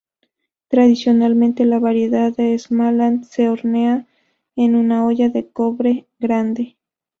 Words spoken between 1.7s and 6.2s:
variedad de Småland se hornea en una olla de cobre